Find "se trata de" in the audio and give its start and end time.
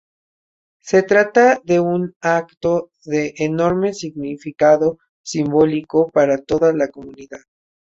0.81-1.79